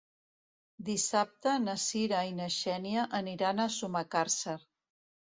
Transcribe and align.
Dissabte 0.85 1.51
na 1.65 1.75
Sira 1.83 2.21
i 2.29 2.33
na 2.37 2.47
Xènia 2.55 3.03
aniran 3.19 3.61
a 3.61 3.69
Sumacàrcer. 3.75 4.57